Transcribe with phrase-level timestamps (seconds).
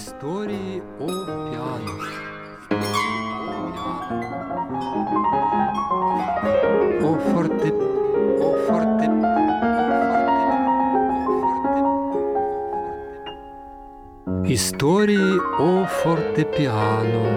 [0.00, 1.08] Истории о
[1.50, 1.96] пиано.
[7.02, 7.70] О форте...
[8.40, 9.06] О форте...
[14.54, 17.28] Истории о фортепиано.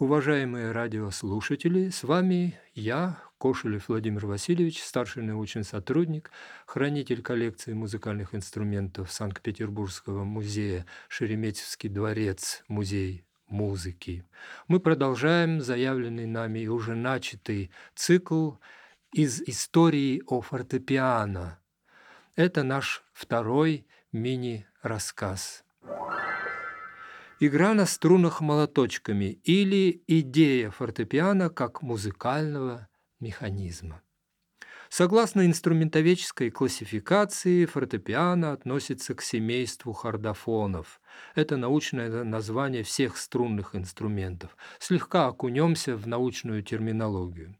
[0.00, 6.30] Уважаемые радиослушатели, с вами я, Кошелев Владимир Васильевич, старший научный сотрудник,
[6.64, 14.24] хранитель коллекции музыкальных инструментов Санкт-Петербургского музея Шереметьевский дворец, музей музыки.
[14.66, 18.52] Мы продолжаем заявленный нами и уже начатый цикл
[19.12, 21.58] из истории о фортепиано.
[22.36, 25.64] Это наш второй мини-рассказ.
[27.40, 32.88] Игра на струнах молоточками или идея фортепиано как музыкального
[33.20, 34.02] механизма.
[34.88, 41.00] Согласно инструментоведческой классификации, фортепиано относится к семейству хордофонов.
[41.34, 44.56] Это научное название всех струнных инструментов.
[44.78, 47.56] Слегка окунемся в научную терминологию.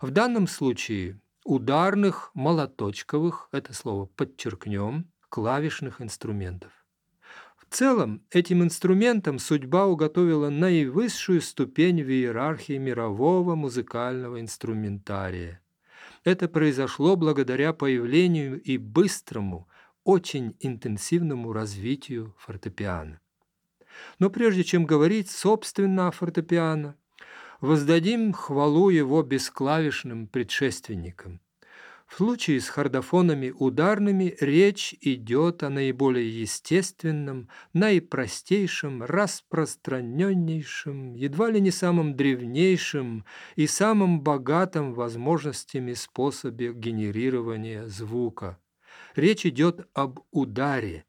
[0.00, 6.81] В данном случае ударных, молоточковых, это слово подчеркнем, клавишных инструментов.
[7.72, 15.62] В целом, этим инструментом судьба уготовила наивысшую ступень в иерархии мирового музыкального инструментария.
[16.22, 19.70] Это произошло благодаря появлению и быстрому,
[20.04, 23.22] очень интенсивному развитию фортепиано.
[24.18, 26.98] Но прежде чем говорить собственно о фортепиано,
[27.62, 31.40] воздадим хвалу его бесклавишным предшественникам–
[32.12, 41.70] в случае с хордофонами ударными речь идет о наиболее естественном, наипростейшем, распространеннейшем, едва ли не
[41.70, 43.24] самом древнейшем
[43.56, 48.58] и самом богатом возможностями способе генерирования звука.
[49.16, 51.06] Речь идет об ударе.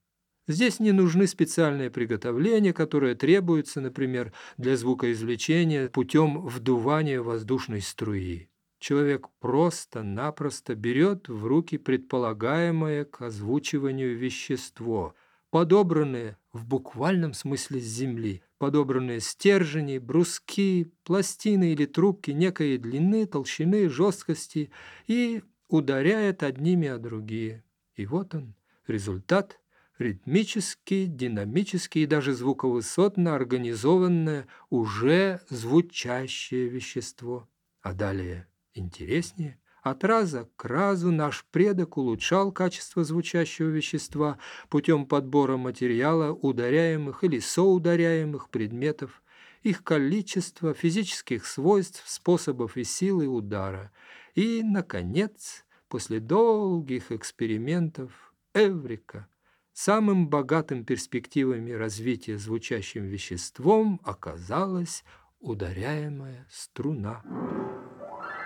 [0.47, 8.47] Здесь не нужны специальные приготовления, которые требуются, например, для звукоизвлечения путем вдувания воздушной струи
[8.83, 15.15] человек просто-напросто берет в руки предполагаемое к озвучиванию вещество,
[15.51, 23.87] подобранное в буквальном смысле с земли, подобранные стержни, бруски, пластины или трубки некой длины, толщины,
[23.87, 24.69] жесткости
[25.07, 27.63] и ударяет одними о другие.
[27.95, 28.53] И вот он,
[28.85, 29.61] результат–
[29.97, 37.47] ритмически, динамически и даже звуковысотно организованное уже звучащее вещество.
[37.81, 44.39] А далее– Интереснее, от раза к разу наш предок улучшал качество звучащего вещества
[44.69, 49.21] путем подбора материала ударяемых или соударяемых предметов,
[49.61, 53.91] их количества, физических свойств, способов и силы удара.
[54.35, 59.27] И, наконец, после долгих экспериментов, Эврика,
[59.73, 65.03] самым богатым перспективами развития звучащим веществом оказалась
[65.39, 67.21] ударяемая струна.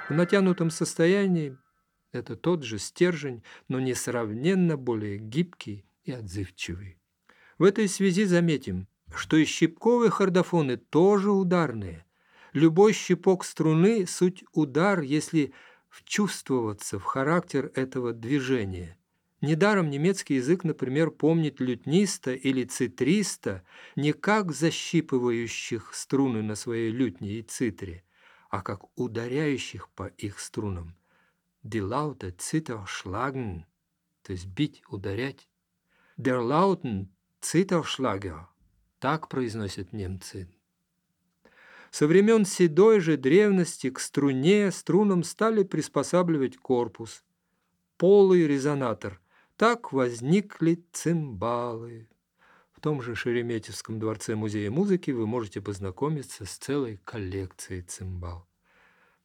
[0.10, 1.58] В натянутом состоянии
[2.14, 6.98] это тот же стержень, но несравненно более гибкий и отзывчивый.
[7.58, 12.06] В этой связи заметим, что и щипковые хордофоны тоже ударные.
[12.54, 15.54] Любой щипок струны– суть удар, если
[15.90, 18.98] вчувствоваться в характер этого движения.
[19.42, 23.64] Недаром немецкий язык, например, помнит лютниста или цитриста
[23.96, 28.04] не как защипывающих струны на своей лютне и цитре,
[28.50, 30.96] а как ударяющих по их струнам.
[31.64, 33.66] Die Laute Zitterschlagen,
[34.24, 35.50] то есть бить, ударять.
[36.18, 37.08] Der Lauten
[37.42, 38.48] Zitterschlager,
[39.00, 40.48] так произносят немцы.
[41.92, 47.24] Со времен седой же древности к струне, струнам стали приспосабливать корпус,
[47.98, 49.20] полый резонатор.
[49.56, 52.08] Так возникли цимбалы.
[52.78, 58.48] В том же Шереметьевском дворце музея музыки вы можете познакомиться с целой коллекцией цимбал.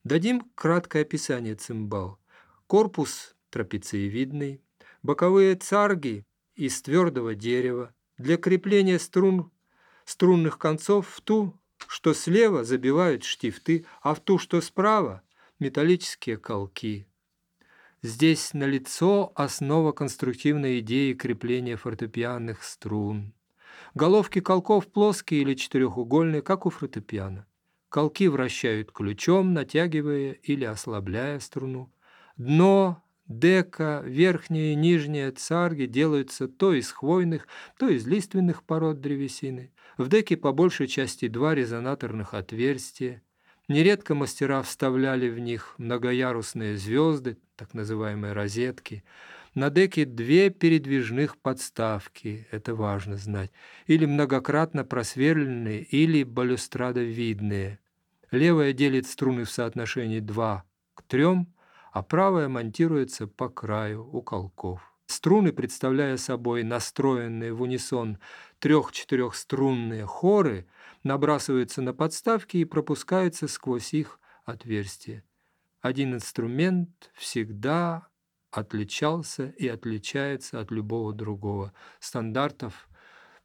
[0.04, 2.18] Дадим краткое описание цимбал.
[2.66, 4.62] Корпус трапециевидный,
[5.02, 9.50] боковые царги из твердого дерева, для крепления струн,
[10.06, 15.20] струнных концов в ту, что слева забивают штифты, а в ту, что справа–
[15.58, 17.06] металлические колки.
[18.00, 23.34] Здесь налицо основа конструктивной идеи крепления фортепианных струн.
[23.94, 27.46] Головки колков плоские или четырехугольные, как у фортепиано.
[27.90, 31.92] Колки вращают ключом, натягивая или ослабляя струну.
[32.38, 37.46] Дно, дека, верхняя и нижняя царги делаются то из хвойных,
[37.78, 39.72] то из лиственных пород древесины.
[39.98, 43.22] В деке по большей части два резонаторных отверстия.
[43.68, 49.04] Нередко мастера вставляли в них многоярусные звезды, так называемые розетки.
[49.54, 53.50] На деке две передвижных подставки, это важно знать,
[53.86, 57.78] или многократно просверленные, или балюстрадовидные.
[58.30, 60.64] Левая делит струны в соотношении 2
[60.94, 61.46] к 3,
[61.92, 64.80] а правая монтируется по краю у колков.
[65.04, 68.16] Струны, представляя собой настроенные в унисон
[68.58, 70.66] трех-четырехструнные хоры,
[71.04, 75.24] набрасываются на подставки и пропускаются сквозь их отверстия.
[75.82, 78.08] Один инструмент всегда
[78.52, 81.72] отличался и отличается от любого другого.
[81.98, 82.88] Стандартов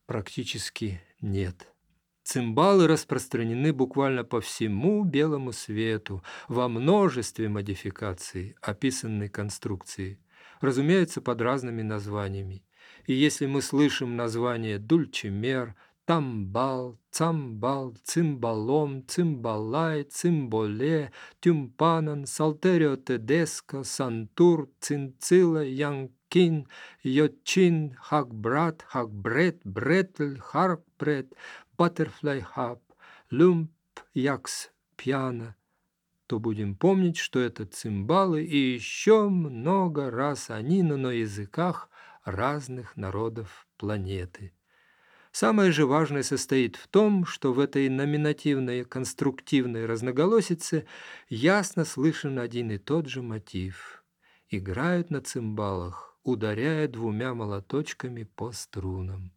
[0.06, 1.74] практически нет.
[2.24, 10.20] Цимбалы распространены буквально по всему белому свету, во множестве модификаций описанной конструкции,
[10.60, 12.66] разумеется, под разными названиями.
[13.06, 15.76] И если мы слышим название дульчемер,
[16.08, 21.12] тамбал, цамбал, цимбалом, цимбалай, цимболе,
[21.42, 26.68] тюмпанан, салтерио тедеско, сантур, цинцила, янкин,
[27.04, 31.28] йочин, хакбрат, хакбрет, бретль, харкбрет,
[31.78, 32.80] баттерфляй хаб,
[33.30, 35.58] люмп, якс, пьяно,
[36.28, 41.90] то будем помнить, что это цимбалы и еще много раз они, на языках
[42.24, 44.54] разных народов планеты.
[45.40, 50.88] Самое же важное состоит в том, что в этой номинативной конструктивной разноголосице
[51.30, 54.04] ясно слышен один и тот же мотив.
[54.50, 59.32] Играют на цимбалах, ударяя двумя молоточками по струнам.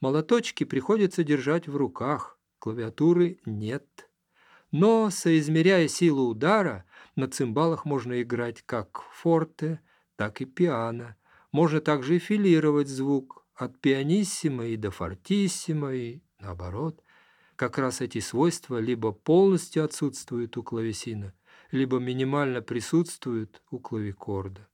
[0.00, 4.10] Молоточки приходится держать в руках, клавиатуры нет.
[4.72, 9.78] Но, соизмеряя силу удара, на цимбалах можно играть как форте,
[10.16, 11.14] так и пиано.
[11.52, 17.02] Можно также и филировать звук, от пианиссимо и до фортиссимо, и наоборот.
[17.56, 21.34] Как раз эти свойства либо полностью отсутствуют у клавесина,
[21.72, 24.68] либо минимально присутствуют у клавикорда.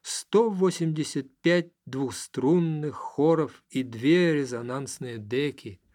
[0.03, 5.81] 185 двухструнных хоров и две резонансные деки–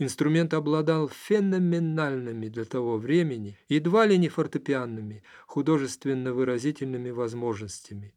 [0.00, 8.14] Инструмент обладал феноменальными для того времени, едва ли не фортепианными, художественно-выразительными возможностями.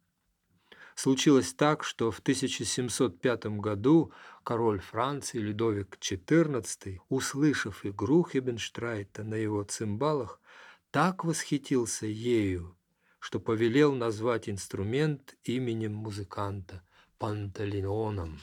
[0.95, 4.13] Случилось так, что в 1705 году
[4.45, 10.39] король Франции Людовик XIV, услышав игру Хебенштрайта на его цимбалах,
[10.89, 12.77] так восхитился ею,
[13.19, 16.81] что повелел назвать инструмент именем музыканта
[17.17, 18.39] Панталеоном.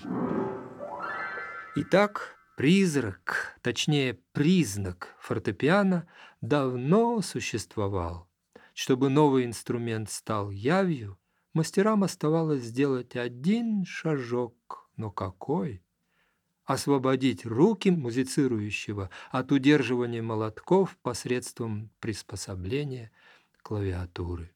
[1.76, 6.06] Итак, Призрак, точнее признак фортепиано,
[6.42, 8.28] давно существовал.
[8.74, 11.18] Чтобы новый инструмент стал явью,
[11.54, 15.82] мастерам оставалось сделать один шажок, но какой?
[16.66, 23.10] Освободить руки музицирующего от удерживания молотков посредством приспособления
[23.62, 24.52] клавиатуры.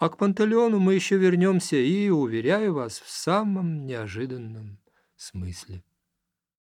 [0.00, 4.80] А к Пантелеону мы еще вернемся и, уверяю вас, в самом неожиданном
[5.14, 5.84] смысле.